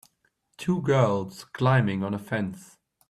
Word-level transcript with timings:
Two 0.57 0.81
girls 0.81 1.43
climbing 1.53 2.03
on 2.03 2.15
a 2.15 2.17
fence. 2.17 2.79